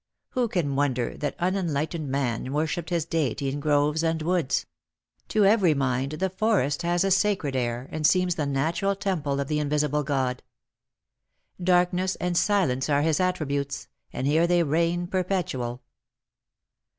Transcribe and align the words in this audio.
Who 0.29 0.47
can 0.47 0.75
wonder 0.75 1.15
that 1.17 1.35
unenlightened 1.37 2.09
man 2.09 2.51
worshipped 2.53 2.89
his 2.89 3.05
deity 3.05 3.49
in 3.49 3.59
groves 3.59 4.01
and 4.01 4.19
woods? 4.23 4.65
To 5.27 5.45
every 5.45 5.75
mind 5.75 6.13
the 6.13 6.31
forest 6.31 6.81
has 6.81 7.03
a 7.03 7.11
sacred 7.11 7.55
air, 7.55 7.87
and 7.91 8.03
seems 8.07 8.33
the 8.33 8.47
natural 8.47 8.95
temple 8.95 9.39
of 9.39 9.47
the 9.47 9.59
invisible 9.59 10.01
God. 10.01 10.41
Dark 11.63 11.93
ness 11.93 12.15
and 12.15 12.35
silence 12.35 12.89
are 12.89 13.03
his 13.03 13.19
attributes, 13.19 13.89
and 14.11 14.25
here 14.25 14.47
they 14.47 14.63
reign 14.63 15.05
perpetual. 15.05 15.83